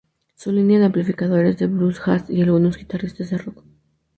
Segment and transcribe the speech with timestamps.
[0.33, 3.63] Su línea de amplificadores de blues, jazz, y algunos guitarristas de rock.